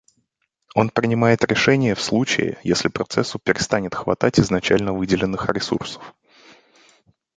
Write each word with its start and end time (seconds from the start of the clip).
Он 0.73 0.89
принимает 0.89 1.43
решение 1.43 1.93
в 1.93 2.01
случае 2.01 2.57
если 2.63 2.87
процессу 2.87 3.37
перестанет 3.37 3.93
хватать 3.93 4.39
изначально 4.39 4.93
выделенных 4.93 5.47
ресурсов 5.49 6.15